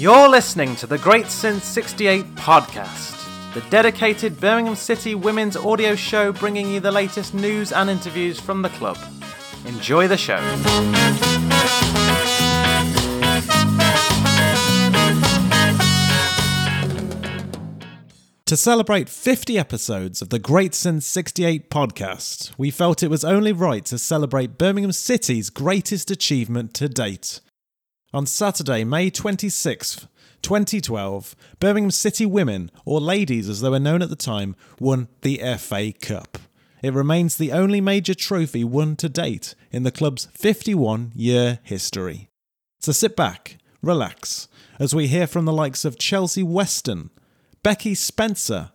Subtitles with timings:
[0.00, 6.32] You're listening to the Great Since 68 podcast, the dedicated Birmingham City women's audio show
[6.32, 8.96] bringing you the latest news and interviews from the club.
[9.66, 10.38] Enjoy the show.
[18.46, 23.52] To celebrate 50 episodes of the Great Since 68 podcast, we felt it was only
[23.52, 27.40] right to celebrate Birmingham City's greatest achievement to date.
[28.12, 30.08] On Saturday, May 26th,
[30.42, 35.40] 2012, Birmingham City women, or ladies as they were known at the time, won the
[35.58, 36.36] FA Cup.
[36.82, 42.28] It remains the only major trophy won to date in the club's 51 year history.
[42.80, 44.48] So sit back, relax,
[44.80, 47.10] as we hear from the likes of Chelsea Weston,
[47.62, 48.72] Becky Spencer,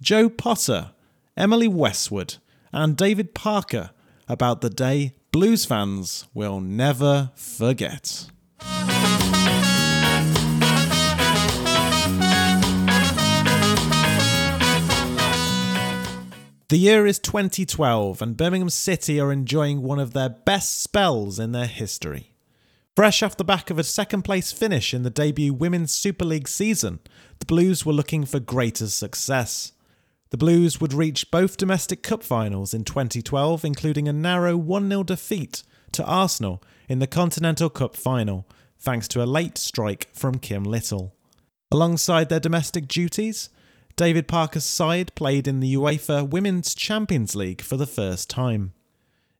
[0.00, 0.92] Jo Potter,
[1.36, 2.36] Emily Westwood,
[2.72, 3.90] and David Parker
[4.28, 8.28] about the day blues fans will never forget.
[16.68, 21.52] The year is 2012, and Birmingham City are enjoying one of their best spells in
[21.52, 22.34] their history.
[22.94, 26.46] Fresh off the back of a second place finish in the debut Women's Super League
[26.46, 26.98] season,
[27.38, 29.72] the Blues were looking for greater success.
[30.28, 35.04] The Blues would reach both domestic cup finals in 2012, including a narrow 1 0
[35.04, 38.46] defeat to Arsenal in the Continental Cup final,
[38.78, 41.14] thanks to a late strike from Kim Little.
[41.70, 43.50] Alongside their domestic duties,
[43.94, 48.72] David Parker's side played in the UEFA Women's Champions League for the first time.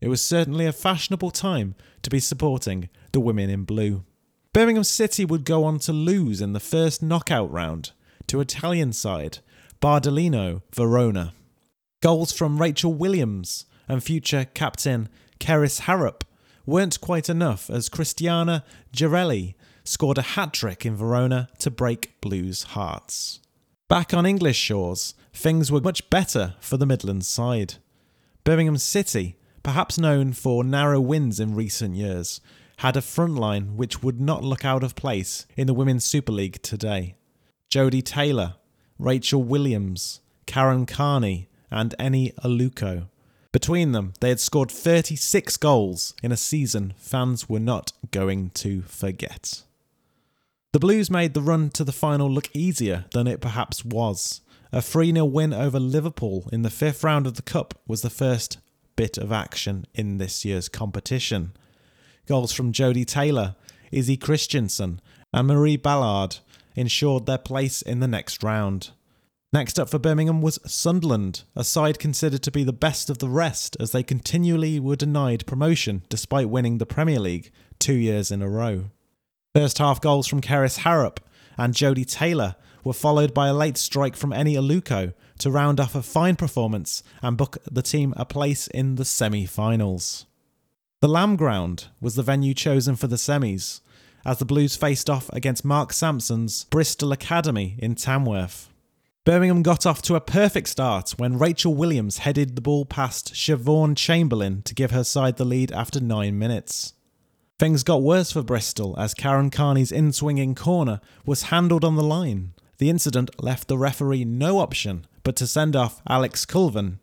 [0.01, 4.05] It was certainly a fashionable time to be supporting the women in blue.
[4.53, 7.93] Birmingham City would go on to lose in the first knockout round
[8.27, 9.39] to Italian side
[9.81, 11.33] Bardolino Verona.
[12.03, 15.09] Goals from Rachel Williams and future captain
[15.41, 16.25] Kerys Harrop
[16.69, 22.75] weren't quite enough as Cristiana Girelli scored a hat trick in Verona to break Blues'
[22.75, 23.41] hearts.
[23.89, 27.77] Back on English shores, things were much better for the Midlands side.
[28.45, 32.43] Birmingham City, perhaps known for narrow wins in recent years,
[32.79, 36.33] had a front line which would not look out of place in the Women's Super
[36.33, 37.15] League today.
[37.71, 38.57] Jodie Taylor,
[38.99, 43.09] Rachel Williams, Karen Carney, and Eni Aluko.
[43.53, 48.83] Between them, they had scored 36 goals in a season fans were not going to
[48.83, 49.63] forget.
[50.73, 54.43] The Blues made the run to the final look easier than it perhaps was.
[54.71, 58.11] A 3 0 win over Liverpool in the fifth round of the Cup was the
[58.11, 58.59] first
[58.97, 61.53] bit of action in this year's competition.
[62.27, 63.57] Goals from Jodie Taylor,
[63.91, 65.01] Izzy Christiansen,
[65.33, 66.37] and Marie Ballard
[66.77, 68.91] ensured their place in the next round.
[69.51, 73.31] Next up for Birmingham was Sunderland, a side considered to be the best of the
[73.31, 78.43] rest as they continually were denied promotion despite winning the Premier League two years in
[78.43, 78.91] a row.
[79.55, 81.21] First half goals from Kerys Harrop
[81.57, 85.95] and Jodie Taylor were followed by a late strike from Eni Aluko to round off
[85.95, 90.27] a fine performance and book the team a place in the semi finals.
[91.01, 93.81] The Lamb Ground was the venue chosen for the semis,
[94.27, 98.69] as the Blues faced off against Mark Sampson's Bristol Academy in Tamworth.
[99.29, 103.95] Birmingham got off to a perfect start when Rachel Williams headed the ball past Siobhan
[103.95, 106.95] Chamberlain to give her side the lead after nine minutes.
[107.59, 112.03] Things got worse for Bristol as Karen Carney's in swinging corner was handled on the
[112.03, 112.55] line.
[112.79, 116.99] The incident left the referee no option but to send off Alex Culvin.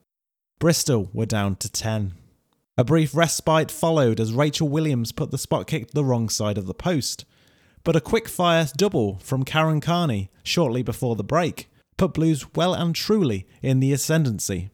[0.57, 2.15] Bristol were down to 10.
[2.75, 6.57] A brief respite followed as Rachel Williams put the spot kick to the wrong side
[6.57, 7.23] of the post.
[7.83, 12.73] But a quick fire double from Karen Carney shortly before the break put Blues well
[12.73, 14.69] and truly in the ascendancy.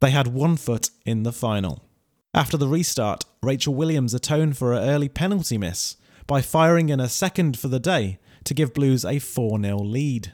[0.00, 1.84] They had one foot in the final.
[2.32, 5.96] After the restart, Rachel Williams atoned for her early penalty miss
[6.26, 10.32] by firing in a second for the day to give Blues a 4 0 lead.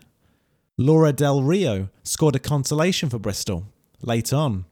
[0.76, 3.66] Laura Del Rio scored a consolation for Bristol
[4.02, 4.64] late on,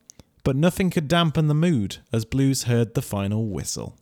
[0.42, 3.98] but nothing could dampen the mood as Blues heard the final whistle.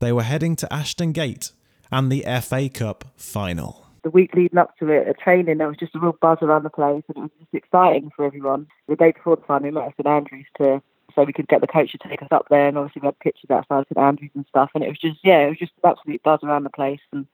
[0.00, 1.52] They were heading to Ashton Gate
[1.90, 3.85] and the FA Cup final.
[4.06, 6.62] The week leading up to it, at training, there was just a real buzz around
[6.62, 8.68] the place and it was just exciting for everyone.
[8.86, 10.80] The day before the final, we met at St Andrews to
[11.12, 13.18] so we could get the coach to take us up there and obviously we had
[13.18, 15.90] pictures outside St Andrews and stuff and it was just yeah, it was just an
[15.90, 17.26] absolute buzz around the place and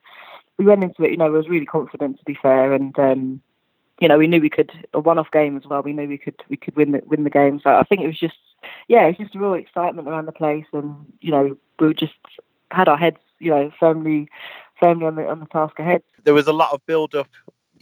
[0.57, 3.39] we went into it, you know, we was really confident to be fair and um
[3.99, 5.83] you know, we knew we could a one-off game as well.
[5.83, 7.61] We knew we could we could win the win the game.
[7.63, 8.39] So I think it was just
[8.87, 12.15] yeah, it was just a real excitement around the place, and you know, we just
[12.71, 14.27] had our heads you know firmly
[14.83, 16.03] firmly on the on the task ahead.
[16.23, 17.29] There was a lot of build-up,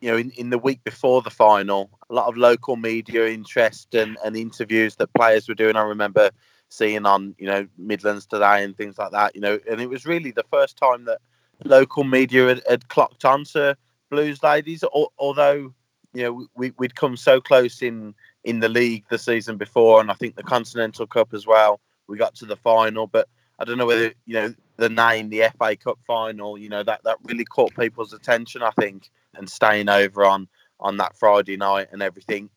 [0.02, 1.90] you know, in, in the week before the final.
[2.10, 5.76] A lot of local media interest and, and interviews that players were doing.
[5.76, 6.30] I remember
[6.70, 9.34] seeing on you know Midlands today and things like that.
[9.36, 11.20] You know, and it was really the first time that
[11.64, 13.76] local media had, had clocked on to
[14.10, 14.84] Blues ladies,
[15.18, 15.74] although
[16.14, 18.14] you know we, we'd come so close in
[18.44, 21.80] in the league the season before, and I think the Continental Cup as well.
[22.08, 23.28] We got to the final, but
[23.62, 26.58] I don't know whether you know the name, the FA Cup final.
[26.58, 28.64] You know that that really caught people's attention.
[28.64, 30.48] I think, and staying over on
[30.80, 32.50] on that Friday night and everything.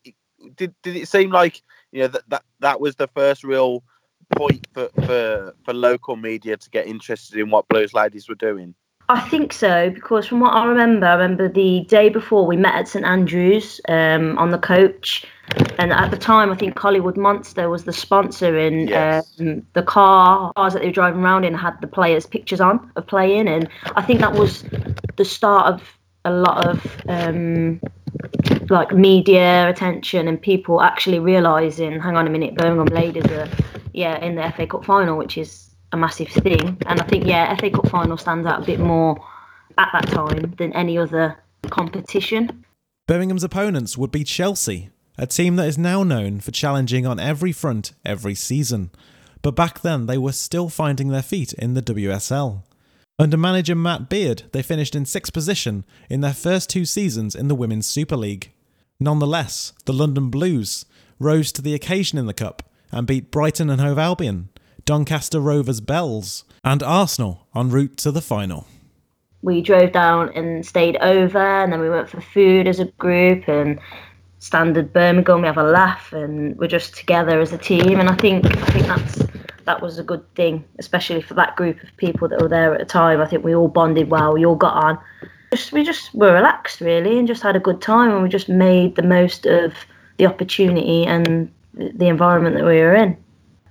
[0.55, 1.61] Did did it seem like
[1.91, 3.83] you know that that, that was the first real
[4.35, 8.73] point for, for for local media to get interested in what Blues ladies were doing?
[9.07, 12.73] I think so because from what I remember, I remember the day before we met
[12.73, 15.25] at St Andrews um, on the coach,
[15.77, 19.31] and at the time I think Hollywood Monster was the sponsor, and yes.
[19.39, 22.91] um, the car cars that they were driving around in had the players' pictures on
[22.95, 24.63] of playing, and I think that was
[25.17, 25.83] the start of
[26.25, 27.79] a lot of um,
[28.69, 33.47] like media attention and people actually realizing, hang on a minute, Birmingham Ladies are
[33.93, 36.77] yeah in the FA Cup final, which is a massive thing.
[36.85, 39.17] And I think yeah, FA Cup final stands out a bit more
[39.77, 41.37] at that time than any other
[41.69, 42.65] competition.
[43.07, 47.51] Birmingham's opponents would be Chelsea, a team that is now known for challenging on every
[47.51, 48.91] front every season.
[49.41, 52.63] But back then, they were still finding their feet in the WSL.
[53.17, 57.47] Under manager Matt Beard, they finished in sixth position in their first two seasons in
[57.47, 58.51] the Women's Super League.
[58.99, 60.85] Nonetheless, the London Blues
[61.19, 64.49] rose to the occasion in the Cup and beat Brighton and Hove Albion,
[64.85, 68.67] Doncaster Rovers Bells, and Arsenal en route to the final.
[69.41, 73.47] We drove down and stayed over, and then we went for food as a group
[73.47, 73.79] and
[74.37, 75.41] standard Birmingham.
[75.41, 77.99] We have a laugh, and we're just together as a team.
[77.99, 79.23] And I think I think that's
[79.65, 82.79] that was a good thing, especially for that group of people that were there at
[82.79, 83.19] the time.
[83.19, 84.99] I think we all bonded well, we all got on.
[85.51, 88.49] Just we just were relaxed really and just had a good time and we just
[88.49, 89.73] made the most of
[90.17, 93.17] the opportunity and the environment that we were in.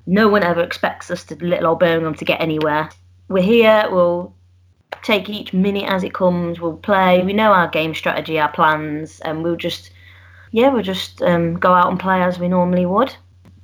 [0.06, 2.90] No one ever expects us to little old Birmingham to get anywhere.
[3.28, 4.34] We're here, we'll
[5.02, 9.20] take each minute as it comes, we'll play, we know our game strategy, our plans,
[9.20, 9.90] and we'll just
[10.50, 13.12] yeah, we'll just um, go out and play as we normally would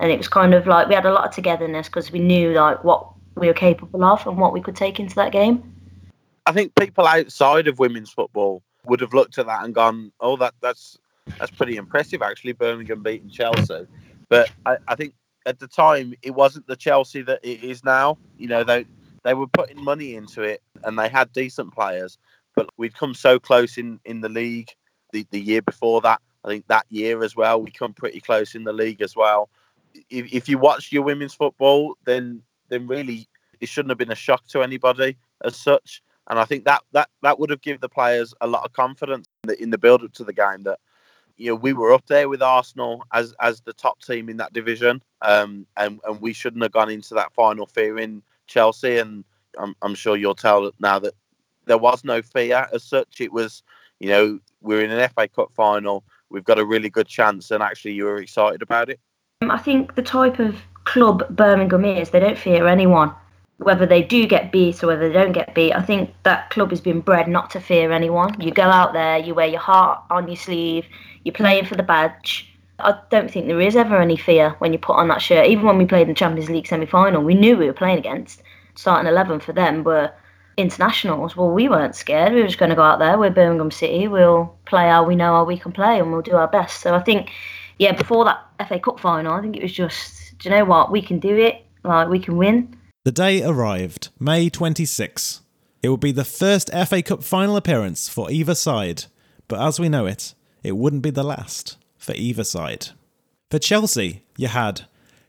[0.01, 2.53] and it was kind of like we had a lot of togetherness because we knew
[2.53, 3.07] like what
[3.37, 5.63] we were capable of and what we could take into that game.
[6.47, 10.37] I think people outside of women's football would have looked at that and gone, "Oh,
[10.39, 10.99] that that's
[11.39, 13.87] that's pretty impressive, actually." Birmingham beating Chelsea,
[14.31, 15.15] but I, I think
[15.47, 18.19] at the time it wasn't the Chelsea that it is now.
[18.39, 18.87] You know, they
[19.23, 22.19] they were putting money into it and they had decent players,
[22.57, 24.71] but we'd come so close in in the league
[25.13, 26.21] the, the year before that.
[26.45, 29.51] I think that year as well, we come pretty close in the league as well
[30.09, 33.29] if, if you watch your women's football, then then really
[33.61, 36.03] it shouldn't have been a shock to anybody as such.
[36.29, 39.27] And I think that that that would have given the players a lot of confidence
[39.45, 40.79] in the, in the build up to the game that
[41.41, 44.53] you know we were up there with Arsenal as as the top team in that
[44.53, 48.99] division, um, and and we shouldn't have gone into that final fearing Chelsea.
[48.99, 49.25] And
[49.59, 51.15] I'm I'm sure you'll tell now that
[51.65, 53.23] there was no fear as such.
[53.23, 53.63] It was
[54.01, 56.05] you know we're in an FA Cup final.
[56.29, 59.01] We've got a really good chance, and actually you were excited about it.
[59.41, 63.15] I think the type of club Birmingham is, they don't fear anyone.
[63.57, 66.71] Whether they do get beat or whether they don't get beat, I think that club
[66.71, 68.39] has been bred not to fear anyone.
[68.41, 70.87] You go out there, you wear your heart on your sleeve,
[71.25, 72.46] you're playing for the badge.
[72.78, 75.46] I don't think there is ever any fear when you put on that shirt.
[75.46, 77.99] Even when we played in the Champions League semi final, we knew we were playing
[77.99, 78.43] against.
[78.75, 80.11] Starting 11 for them were
[80.56, 81.37] internationals.
[81.37, 82.32] Well, we weren't scared.
[82.32, 83.19] We were just going to go out there.
[83.19, 84.08] We're Birmingham City.
[84.08, 86.81] We'll play how we know how we can play and we'll do our best.
[86.81, 87.31] So I think
[87.81, 90.93] yeah, before that FA Cup final, I think it was just, do you know what?
[90.93, 91.65] We can do it.
[91.82, 92.77] Like, we can win.
[93.05, 95.41] The day arrived, May 26.
[95.82, 99.05] It would be the first FA Cup final appearance for either side,
[99.48, 102.88] but as we know it, it wouldn't be the last for either side.
[103.50, 104.82] For Chelsea, you had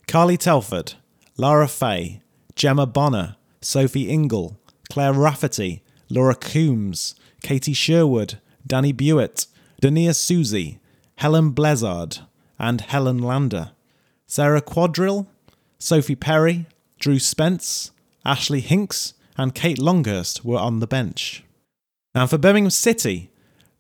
[0.08, 0.94] Carly Telford,
[1.38, 2.22] Lara Fay,
[2.56, 4.58] Gemma Bonner, Sophie Ingle,
[4.90, 9.48] Claire Rafferty, Laura Coombs, Katie Sherwood, Danny Buet,
[9.82, 10.80] Dania Susie,
[11.16, 12.22] Helen Bleazard,
[12.60, 13.72] and Helen Lander.
[14.28, 15.28] Sarah Quantrill,
[15.80, 16.66] Sophie Perry,
[17.00, 17.92] Drew Spence,
[18.24, 21.44] Ashley Hincks, and Kate Longhurst were on the bench.
[22.14, 23.32] And for Birmingham City,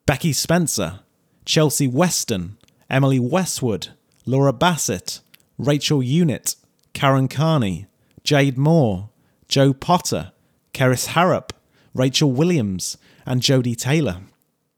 [0.05, 1.01] Becky Spencer,
[1.45, 2.57] Chelsea Weston,
[2.89, 3.89] Emily Westwood,
[4.25, 5.21] Laura Bassett,
[5.57, 6.55] Rachel Unitt,
[6.93, 7.87] Karen Carney,
[8.23, 9.09] Jade Moore,
[9.47, 10.31] Jo Potter,
[10.73, 11.51] Kerys Harrop,
[11.93, 14.21] Rachel Williams, and Jodie Taylor.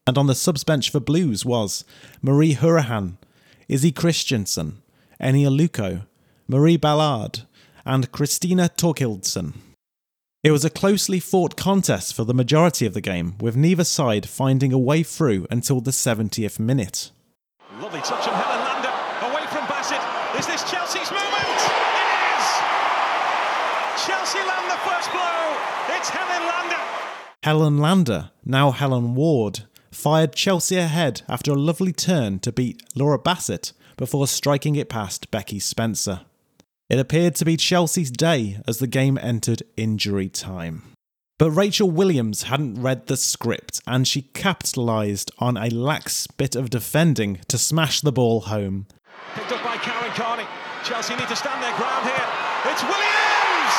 [0.06, 1.84] And on the subs bench for Blues was
[2.22, 3.16] Marie Hourihan,
[3.68, 4.82] Izzy Christiansen,
[5.20, 6.06] Eni Aluko,
[6.48, 7.42] Marie Ballard,
[7.86, 9.54] and Christina Torkildsen.
[10.44, 14.28] It was a closely fought contest for the majority of the game, with neither side
[14.28, 17.12] finding a way through until the 70th minute.
[17.80, 18.92] Lovely touch from Helen Lander,
[19.24, 20.02] away from Bassett.
[20.38, 21.48] Is this Chelsea's moment?
[21.48, 22.46] It is!
[24.04, 25.96] Chelsea land the first blow.
[25.96, 26.82] It's Helen Lander.
[27.42, 29.60] Helen Lander, now Helen Ward,
[29.90, 35.30] fired Chelsea ahead after a lovely turn to beat Laura Bassett before striking it past
[35.30, 36.20] Becky Spencer.
[36.90, 40.92] It appeared to be Chelsea's day as the game entered injury time.
[41.38, 46.70] But Rachel Williams hadn't read the script and she capitalised on a lax bit of
[46.70, 48.86] defending to smash the ball home.
[49.34, 50.44] Picked up by Karen Carney.
[50.84, 52.28] Chelsea need to stand their ground here.
[52.70, 53.74] It's Williams!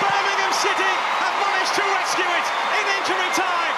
[0.00, 2.46] Birmingham City have managed to rescue it
[2.80, 3.74] in injury time.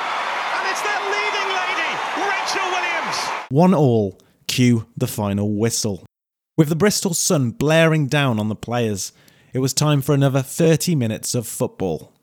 [0.54, 1.90] And it's their leading lady,
[2.30, 3.16] Rachel Williams.
[3.50, 6.05] One all, cue the final whistle.
[6.56, 9.12] With the Bristol sun blaring down on the players,
[9.52, 12.14] it was time for another 30 minutes of football.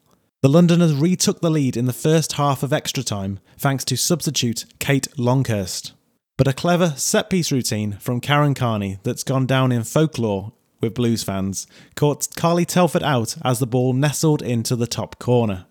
[0.42, 4.66] The Londoners retook the lead in the first half of extra time thanks to substitute
[4.80, 5.94] Kate Longhurst.
[6.36, 10.96] But a clever set piece routine from Karen Carney that's gone down in folklore with
[10.96, 15.68] Blues fans caught Carly Telford out as the ball nestled into the top corner.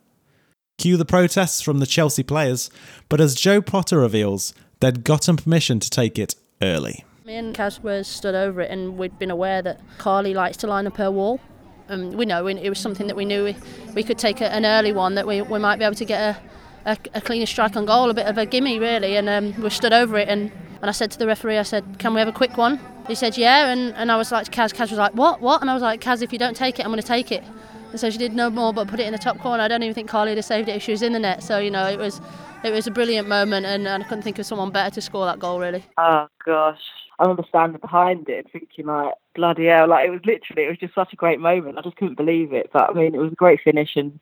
[0.79, 2.71] Cue the protests from the Chelsea players,
[3.09, 7.05] but as Jo Potter reveals, they'd gotten permission to take it early.
[7.25, 10.67] Me and Kaz were stood over it, and we'd been aware that Carly likes to
[10.67, 11.41] line up her wall.
[11.89, 13.57] Um, we know it was something that we knew we,
[13.95, 16.37] we could take a, an early one, that we, we might be able to get
[16.85, 19.55] a, a, a cleaner strike on goal, a bit of a gimme really, and um,
[19.63, 20.29] we stood over it.
[20.29, 20.51] And,
[20.81, 23.15] and I said to the referee, I said, "Can we have a quick one?" He
[23.15, 25.41] said, "Yeah," and, and I was like, "Kaz," Kaz was like, "What?
[25.41, 27.31] What?" And I was like, "Kaz, if you don't take it, I'm going to take
[27.31, 27.45] it."
[27.93, 29.63] And so she did no more but put it in the top corner.
[29.63, 31.45] I don't even think Carly would have saved it if she was in the net.
[31.45, 32.21] So you know, it was
[32.65, 35.25] it was a brilliant moment, and, and I couldn't think of someone better to score
[35.27, 35.85] that goal really.
[35.99, 36.81] Oh gosh,
[37.19, 39.89] I remember standing behind it, thinking like, bloody hell!
[39.89, 41.79] Like it was literally, it was just such a great moment.
[41.79, 42.71] I just couldn't believe it.
[42.73, 44.19] But I mean, it was a great finish, and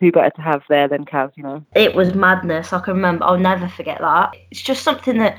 [0.00, 1.64] who better to have there than Kaz, you know?
[1.74, 2.72] It was madness.
[2.72, 3.24] I can remember.
[3.24, 4.36] I'll never forget that.
[4.50, 5.38] It's just something that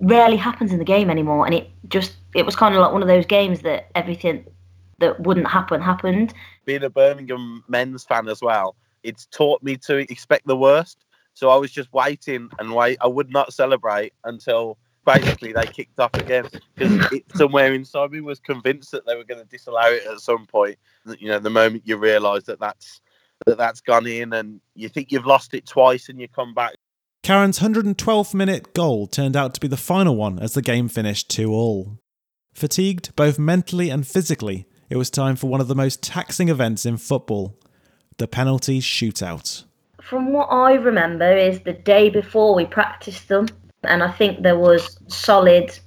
[0.00, 3.02] rarely happens in the game anymore, and it just it was kind of like one
[3.02, 4.44] of those games that everything
[4.98, 6.34] that wouldn't happen happened.
[6.64, 11.04] Being a Birmingham men's fan as well, it's taught me to expect the worst.
[11.34, 12.98] So I was just waiting and wait.
[13.00, 14.76] I would not celebrate until
[15.08, 16.46] basically they kicked off again
[16.76, 20.46] because somewhere inside me was convinced that they were going to disallow it at some
[20.46, 20.78] point.
[21.18, 23.00] You know, the moment you realise that that's
[23.46, 26.74] that that's gone in and you think you've lost it twice and you come back.
[27.22, 31.30] Karen's 112th minute goal turned out to be the final one as the game finished
[31.30, 31.98] 2 all.
[32.54, 36.84] Fatigued both mentally and physically, it was time for one of the most taxing events
[36.84, 37.58] in football
[38.18, 39.64] the penalty shootout.
[40.02, 43.46] From what I remember, is the day before we practiced them,
[43.84, 45.78] and I think there was solid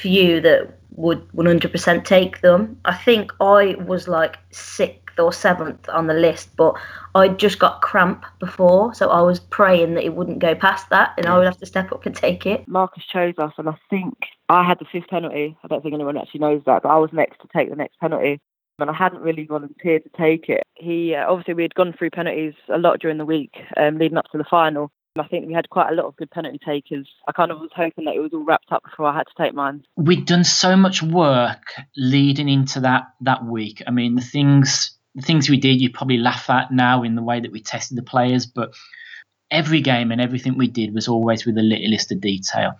[0.00, 2.78] few that would 100% take them.
[2.84, 6.74] I think I was like sixth or seventh on the list, but
[7.14, 11.14] I just got cramp before, so I was praying that it wouldn't go past that,
[11.16, 12.66] and I would have to step up and take it.
[12.66, 14.14] Marcus chose us, and I think
[14.48, 15.56] I had the fifth penalty.
[15.62, 17.98] I don't think anyone actually knows that, but I was next to take the next
[18.00, 18.40] penalty.
[18.78, 20.62] And I hadn't really volunteered to take it.
[20.74, 24.18] He uh, obviously we had gone through penalties a lot during the week, um, leading
[24.18, 24.92] up to the final.
[25.18, 27.08] I think we had quite a lot of good penalty takers.
[27.28, 29.42] I kind of was hoping that it was all wrapped up before I had to
[29.42, 29.84] take mine.
[29.96, 33.82] We'd done so much work leading into that that week.
[33.86, 37.22] I mean, the things the things we did, you probably laugh at now in the
[37.22, 38.74] way that we tested the players, but
[39.50, 42.74] every game and everything we did was always with the littlest of detail.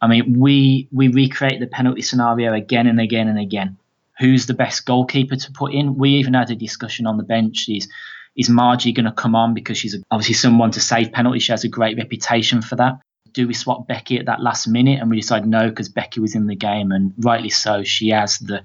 [0.00, 3.78] I mean, we we recreate the penalty scenario again and again and again.
[4.18, 5.96] Who's the best goalkeeper to put in?
[5.96, 7.68] We even had a discussion on the bench.
[7.68, 7.88] Is
[8.36, 11.42] is Margie going to come on because she's obviously someone to save penalties?
[11.42, 13.00] She has a great reputation for that.
[13.32, 15.00] Do we swap Becky at that last minute?
[15.00, 17.82] And we decide no because Becky was in the game, and rightly so.
[17.82, 18.62] She has the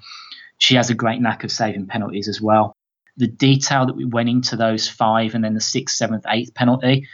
[0.57, 2.73] she has a great knack of saving penalties as well.
[3.17, 7.07] The detail that we went into those five and then the sixth, seventh, eighth penalty,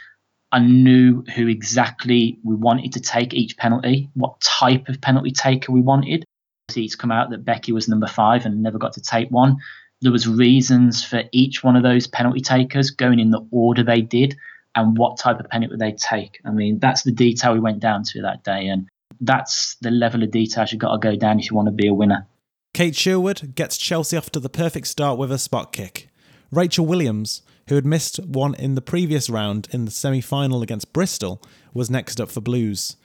[0.52, 5.72] I knew who exactly we wanted to take each penalty, what type of penalty taker
[5.72, 6.24] we wanted.
[6.74, 9.56] It's come out that Becky was number five and never got to take one.
[10.04, 14.02] There was reasons for each one of those penalty takers going in the order they
[14.02, 14.36] did
[14.74, 16.40] and what type of penalty they take.
[16.44, 18.86] I mean, that's the detail we went down to that day, and
[19.22, 21.88] that's the level of detail you've got to go down if you want to be
[21.88, 22.26] a winner.
[22.74, 26.10] Kate Sherwood gets Chelsea off to the perfect start with a spot kick.
[26.50, 30.92] Rachel Williams, who had missed one in the previous round in the semi final against
[30.92, 31.40] Bristol,
[31.72, 32.96] was next up for Blues,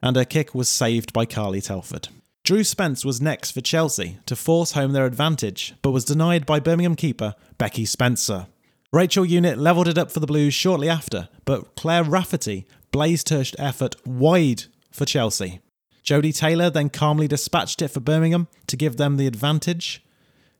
[0.00, 2.08] and her kick was saved by Carly Telford.
[2.46, 6.60] Drew Spence was next for Chelsea to force home their advantage, but was denied by
[6.60, 8.46] Birmingham keeper Becky Spencer.
[8.92, 13.42] Rachel Unitt levelled it up for the Blues shortly after, but Claire Rafferty blazed her
[13.58, 15.58] effort wide for Chelsea.
[16.04, 20.04] Jodie Taylor then calmly dispatched it for Birmingham to give them the advantage.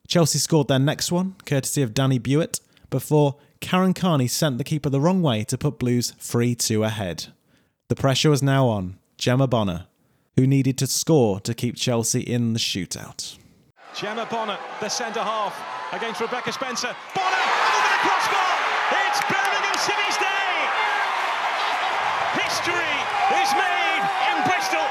[0.08, 2.58] Chelsea scored their next one, courtesy of Danny Buet,
[2.90, 7.26] before Karen Carney sent the keeper the wrong way to put Blues 3 2 ahead.
[7.86, 9.86] The pressure was now on Gemma Bonner,
[10.36, 13.38] who needed to score to keep Chelsea in the shootout.
[13.94, 15.56] Gemma Bonner, the centre half,
[15.92, 16.94] against Rebecca Spencer.
[17.14, 18.56] Bonner over the crossbar.
[19.08, 20.52] It's Birmingham City's day.
[22.36, 22.92] History
[23.40, 24.86] is made in Bristol.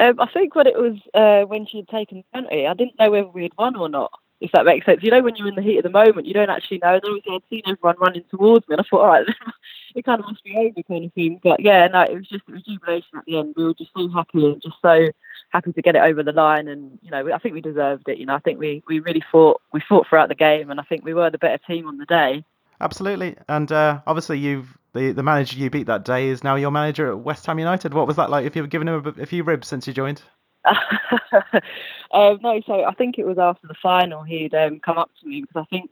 [0.00, 2.98] Um, I think when it was uh, when she had taken the penalty, I didn't
[2.98, 4.12] know whether we had won or not.
[4.40, 6.34] If that makes sense, you know, when you're in the heat of the moment, you
[6.34, 6.96] don't actually know.
[6.96, 9.26] And obviously, I'd seen everyone running towards me, and I thought, all right,
[9.94, 11.40] it kind of must be over, kind of thing.
[11.42, 13.54] But yeah, no, it was just it was jubilation at the end.
[13.56, 15.08] We were just so happy and just so
[15.50, 18.18] happy to get it over the line, and you know, I think we deserved it.
[18.18, 20.84] You know, I think we we really fought we fought throughout the game, and I
[20.84, 22.44] think we were the better team on the day.
[22.80, 26.70] Absolutely, and uh, obviously you've the the manager you beat that day is now your
[26.70, 27.94] manager at West Ham United.
[27.94, 28.46] What was that like?
[28.46, 30.22] If you've given him a, a few ribs since you joined?
[32.10, 35.28] um, no, so I think it was after the final he'd um, come up to
[35.28, 35.90] me because I think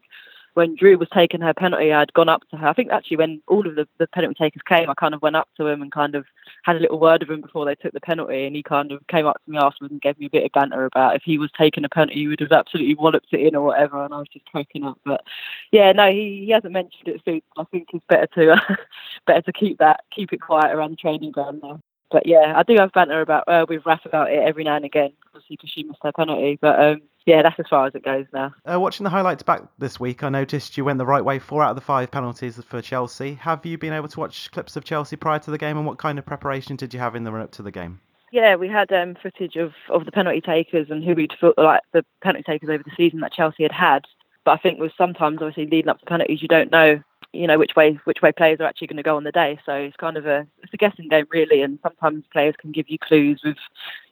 [0.54, 2.68] when Drew was taking her penalty, I'd gone up to her.
[2.68, 5.36] I think actually when all of the, the penalty takers came, I kind of went
[5.36, 6.26] up to him and kind of
[6.64, 9.06] had a little word with him before they took the penalty, and he kind of
[9.08, 11.38] came up to me afterwards and gave me a bit of banter about if he
[11.38, 14.18] was taking a penalty, he would have absolutely walloped it in or whatever, and I
[14.18, 14.98] was just cracking up.
[15.04, 15.22] But
[15.70, 17.42] yeah, no, he, he hasn't mentioned it since.
[17.56, 18.76] I think it's better to uh,
[19.26, 21.80] better to keep that keep it quiet around the training ground now.
[22.10, 24.84] But yeah, I do have banter about uh, with Raf about it every now and
[24.84, 26.58] again, obviously because she missed her penalty.
[26.60, 28.52] But um, yeah, that's as far as it goes now.
[28.70, 31.38] Uh, watching the highlights back this week, I noticed you went the right way.
[31.38, 33.34] Four out of the five penalties for Chelsea.
[33.34, 35.98] Have you been able to watch clips of Chelsea prior to the game, and what
[35.98, 38.00] kind of preparation did you have in the run up to the game?
[38.32, 41.82] Yeah, we had um, footage of, of the penalty takers and who we'd felt like
[41.92, 44.06] the penalty takers over the season that Chelsea had had.
[44.44, 47.02] But I think with sometimes obviously leading up to penalties, you don't know
[47.32, 49.58] you know which way which way players are actually going to go on the day.
[49.64, 52.88] So it's kind of a it's a guessing game really, and sometimes players can give
[52.88, 53.56] you clues with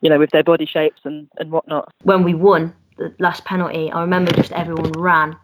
[0.00, 1.93] you know with their body shapes and and whatnot.
[2.02, 5.37] When we won the last penalty, I remember just everyone ran.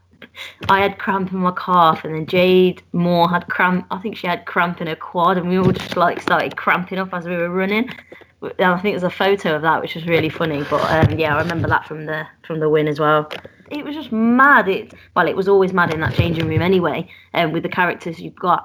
[0.68, 3.86] I had cramp in my calf, and then Jade Moore had cramp.
[3.90, 6.98] I think she had cramp in her quad, and we all just like started cramping
[6.98, 7.90] up as we were running.
[8.42, 10.62] I think there's a photo of that, which was really funny.
[10.70, 13.28] But um, yeah, I remember that from the from the win as well
[13.70, 14.68] it was just mad.
[14.68, 17.08] It well, it was always mad in that changing room anyway.
[17.34, 18.64] Um, with the characters you've got,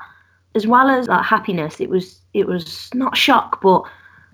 [0.56, 3.84] as well as that happiness, it was it was not shock, but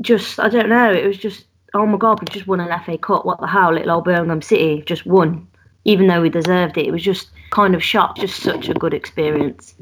[0.02, 0.92] just I don't know.
[0.92, 1.46] It was just
[1.78, 3.26] oh my god, we just won an FA Cup.
[3.26, 3.74] What the hell?
[3.74, 5.48] Little old Birmingham City just won,
[5.86, 6.88] even though we deserved it.
[6.88, 8.18] It was just kind of shock.
[8.18, 9.76] Just such a good experience.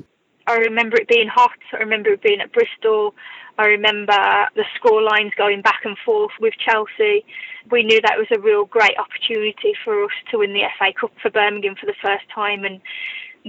[0.47, 1.57] I remember it being hot.
[1.73, 3.15] I remember it being at Bristol.
[3.57, 4.13] I remember
[4.55, 7.25] the score lines going back and forth with Chelsea.
[7.71, 11.13] We knew that was a real great opportunity for us to win the FA Cup
[11.21, 12.63] for Birmingham for the first time.
[12.65, 12.81] And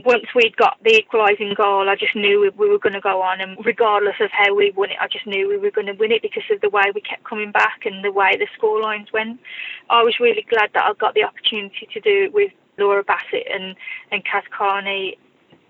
[0.05, 3.23] once we'd got the equalising goal, I just knew we, we were going to go
[3.23, 3.41] on.
[3.41, 6.13] And regardless of how we won it, I just knew we were going to win
[6.13, 9.09] it because of the way we kept coming back and the way the score lines
[9.13, 9.41] went.
[9.89, 13.47] I was really glad that I got the opportunity to do it with Laura Bassett
[13.51, 13.75] and,
[14.13, 15.17] and Kaz Carney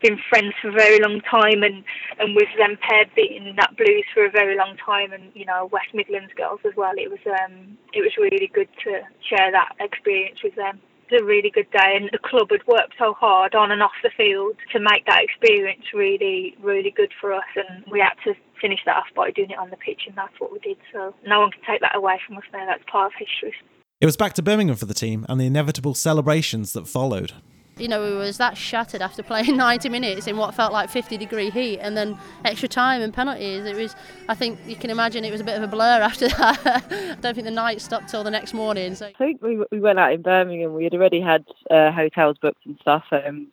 [0.02, 1.82] been friends for a very long time and,
[2.18, 5.70] and with them paired being that blues for a very long time and you know
[5.72, 9.72] West Midlands girls as well it was um it was really good to share that
[9.80, 10.80] experience with them
[11.12, 14.10] a really good day and the club had worked so hard on and off the
[14.16, 17.44] field to make that experience really really good for us.
[17.56, 20.38] And we had to finish that off by doing it on the pitch and that's
[20.38, 20.78] what we did.
[20.92, 22.66] So no one can take that away from us now.
[22.66, 23.54] That's part of history.
[24.00, 27.32] It was back to Birmingham for the team and the inevitable celebrations that followed
[27.78, 31.16] you know, we was that shattered after playing 90 minutes in what felt like 50
[31.16, 33.64] degree heat and then extra time and penalties.
[33.64, 33.94] It was,
[34.28, 36.66] I think you can imagine it was a bit of a blur after that.
[36.66, 38.94] I don't think the night stopped till the next morning.
[38.94, 39.06] So.
[39.06, 42.64] I think we, we went out in Birmingham, we had already had uh, hotels booked
[42.64, 43.04] and stuff.
[43.12, 43.48] Um,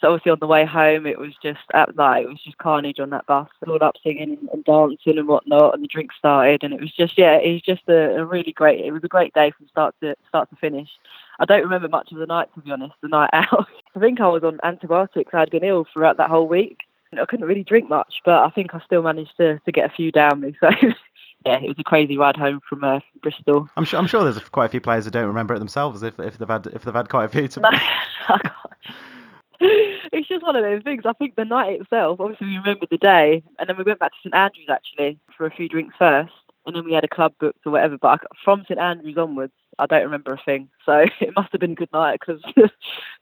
[0.00, 3.00] so obviously on the way home, it was just at night, it was just carnage
[3.00, 6.74] on that bus, all up singing and, dancing and whatnot, and the drinks started, and
[6.74, 9.32] it was just yeah, it was just a, a really great, it was a great
[9.32, 10.88] day from start to start to finish.
[11.38, 13.66] I don't remember much of the night, to be honest, the night out.
[13.94, 15.34] I think I was on antibiotics.
[15.34, 16.80] I'd been ill throughout that whole week.
[17.18, 19.94] I couldn't really drink much, but I think I still managed to, to get a
[19.94, 20.54] few down me.
[21.46, 23.68] So, yeah, it was a crazy ride home from uh, Bristol.
[23.76, 26.18] I'm sure, I'm sure there's quite a few players who don't remember it themselves if,
[26.18, 27.46] if they've had if they've had quite a few.
[27.46, 27.60] To...
[29.60, 29.70] No,
[30.12, 31.04] it's just one of those things.
[31.06, 34.10] I think the night itself, obviously, we remembered the day, and then we went back
[34.10, 36.32] to St Andrews actually for a few drinks first,
[36.66, 37.96] and then we had a club booked or whatever.
[37.96, 40.68] But I, from St Andrews onwards, I don't remember a thing.
[40.84, 42.42] So it must have been a good night because,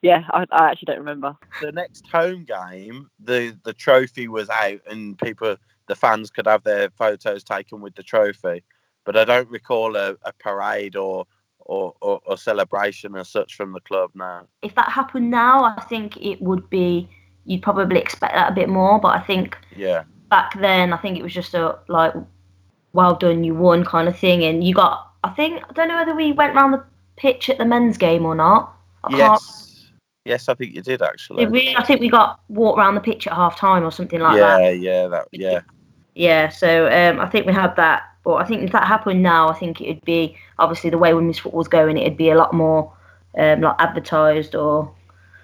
[0.02, 1.36] yeah, I, I, actually don't remember.
[1.60, 6.64] The next home game, the the trophy was out, and people, the fans, could have
[6.64, 8.62] their photos taken with the trophy.
[9.04, 11.26] But I don't recall a, a parade or,
[11.58, 14.46] or, or, or celebration as such from the club now.
[14.62, 17.08] If that happened now, I think it would be.
[17.46, 20.04] You'd probably expect that a bit more, but I think yeah.
[20.30, 22.14] Back then, I think it was just a like,
[22.94, 25.96] well done, you won kind of thing, and you got I think I don't know
[25.96, 26.84] whether we went round the
[27.16, 28.74] pitch at the men's game or not.
[29.04, 29.60] I yes.
[30.24, 31.44] Yes, I think you did actually.
[31.44, 31.76] Did we?
[31.76, 34.56] I think we got walked around the pitch at half time or something like yeah,
[34.56, 34.62] that.
[34.62, 35.60] Yeah, yeah, that yeah.
[36.14, 38.04] Yeah, so um, I think we had that.
[38.22, 41.38] But I think if that happened now, I think it'd be obviously the way women's
[41.38, 42.90] football's going, it'd be a lot more
[43.36, 44.90] um, like advertised or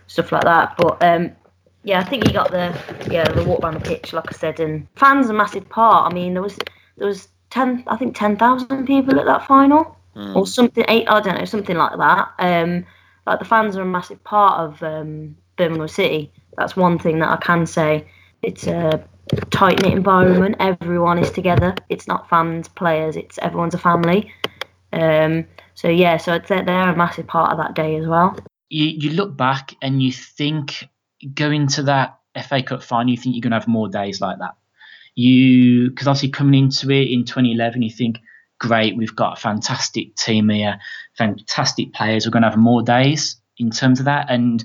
[0.06, 0.76] stuff like that.
[0.78, 1.32] But um,
[1.82, 2.74] Yeah, I think he got the
[3.10, 6.10] yeah the walk around the pitch, like I said, and fans are a massive part.
[6.10, 6.58] I mean, there was
[6.96, 10.34] there was ten, I think ten thousand people at that final, mm.
[10.34, 12.32] or something eight, I don't know, something like that.
[12.38, 12.86] Um,
[13.26, 16.32] like the fans are a massive part of um, Birmingham City.
[16.56, 18.06] That's one thing that I can say.
[18.42, 19.04] It's a
[19.50, 20.56] tight knit environment.
[20.58, 21.74] Everyone is together.
[21.88, 23.16] It's not fans, players.
[23.16, 24.32] It's everyone's a family.
[24.92, 28.36] Um, so yeah, so they're, they're a massive part of that day as well.
[28.68, 30.88] You you look back and you think
[31.34, 34.38] going to that FA Cup final, you think you're going to have more days like
[34.38, 34.54] that.
[35.14, 38.20] You because obviously coming into it in 2011, you think
[38.60, 40.78] great, we've got a fantastic team here,
[41.16, 42.24] fantastic players.
[42.24, 44.30] We're going to have more days in terms of that.
[44.30, 44.62] And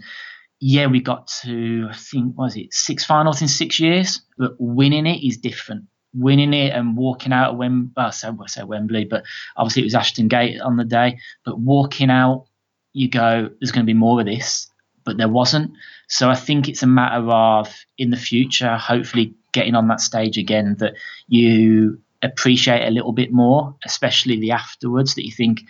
[0.59, 4.21] yeah, we got to, I think, was it six finals in six years?
[4.37, 5.85] But winning it is different.
[6.13, 9.23] Winning it and walking out of Wembley, well, I say Wembley, but
[9.57, 11.17] obviously it was Ashton Gate on the day.
[11.43, 12.45] But walking out,
[12.93, 14.71] you go, there's going to be more of this,
[15.03, 15.71] but there wasn't.
[16.07, 20.37] So I think it's a matter of in the future, hopefully getting on that stage
[20.37, 20.93] again, that
[21.27, 25.15] you appreciate a little bit more, especially the afterwards.
[25.15, 25.61] That you think,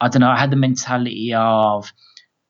[0.00, 1.92] I don't know, I had the mentality of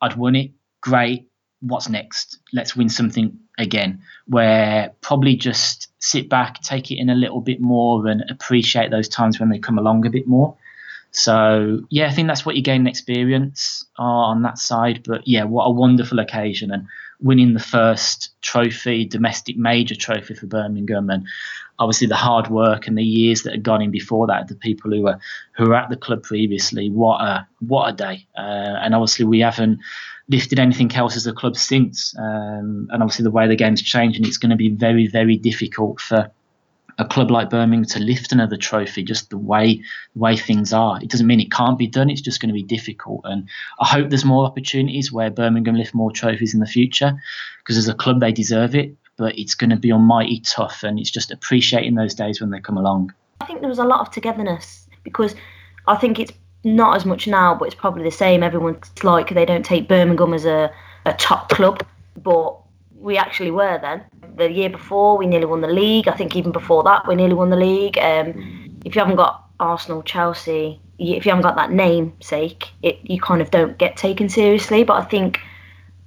[0.01, 1.29] I'd won it, great.
[1.61, 2.39] What's next?
[2.53, 4.01] Let's win something again.
[4.27, 9.09] Where probably just sit back, take it in a little bit more, and appreciate those
[9.09, 10.57] times when they come along a bit more.
[11.11, 15.03] So yeah, I think that's what you gain experience uh, on that side.
[15.05, 16.87] But yeah, what a wonderful occasion and
[17.21, 21.27] winning the first trophy, domestic major trophy for Birmingham, and
[21.79, 24.91] obviously the hard work and the years that had gone in before that, the people
[24.91, 25.19] who were
[25.57, 26.91] who were at the club previously.
[26.91, 28.27] What a what a day!
[28.37, 29.79] Uh, and obviously we haven't
[30.29, 32.15] lifted anything else as a club since.
[32.19, 36.01] Um, and obviously the way the game's changing, it's going to be very very difficult
[36.01, 36.31] for
[36.99, 39.83] a club like Birmingham to lift another trophy, just the way
[40.15, 40.99] the way things are.
[41.03, 42.09] It doesn't mean it can't be done.
[42.09, 43.21] It's just going to be difficult.
[43.25, 43.49] And
[43.81, 47.21] I hope there's more opportunities where Birmingham lift more trophies in the future,
[47.59, 48.97] because as a club they deserve it.
[49.19, 52.61] But it's going to be almighty tough, and it's just appreciating those days when they
[52.61, 53.15] come along.
[53.41, 55.35] I think there was a lot of togetherness because
[55.87, 56.33] I think it's
[56.65, 58.43] not as much now, but it's probably the same.
[58.43, 60.71] Everyone's like they don't take Birmingham as a,
[61.07, 61.83] a top club,
[62.23, 62.59] but
[63.07, 64.05] we actually were then.
[64.37, 66.09] The year before, we nearly won the league.
[66.09, 67.97] I think even before that, we nearly won the league.
[67.97, 73.21] Um, if you haven't got Arsenal, Chelsea, if you haven't got that namesake, it you
[73.21, 74.83] kind of don't get taken seriously.
[74.83, 75.39] But I think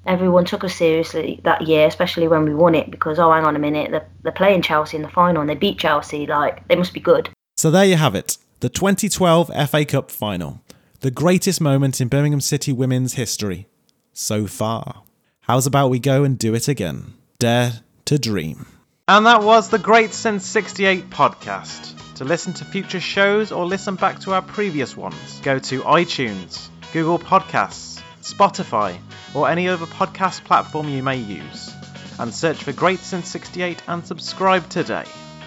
[0.06, 3.56] everyone took us seriously that year, especially when we won it, because oh, hang on
[3.56, 6.28] a minute, they're, they're playing Chelsea in the final and they beat Chelsea.
[6.28, 7.30] Like they must be good.
[7.56, 10.60] So there you have it, the 2012 FA Cup final,
[11.00, 13.68] the greatest moment in Birmingham City women's history
[14.12, 15.04] so far.
[15.50, 17.16] How's about we go and do it again?
[17.40, 17.72] Dare
[18.06, 18.68] to dream.
[19.08, 22.16] And that was the Great Since 68 podcast.
[22.18, 26.68] To listen to future shows or listen back to our previous ones, go to iTunes,
[26.94, 29.00] Google Podcasts, Spotify,
[29.34, 31.74] or any other podcast platform you may use,
[32.20, 35.06] and search for Great Since 68 and subscribe today.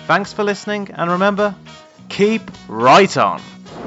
[0.09, 1.55] Thanks for listening, and remember,
[2.09, 3.39] keep right on.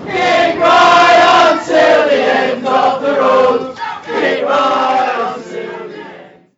[0.05, 3.75] Keep right on till the end of the road.
[4.05, 5.04] Keep right.